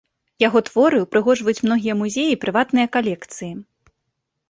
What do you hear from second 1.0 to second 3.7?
ўпрыгожваюць многія музеі і прыватныя калекцыі.